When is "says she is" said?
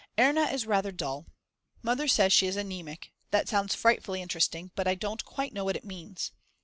2.07-2.55